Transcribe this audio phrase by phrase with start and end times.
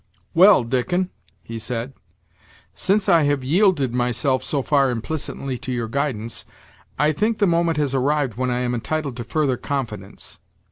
[0.33, 1.11] "Well, Dickon,"
[1.43, 1.93] he said,
[2.73, 6.43] "since I have yielded myself so far implicitly to your guidance,
[6.97, 10.39] I think the moment has arrived when I am entitled to further confidence.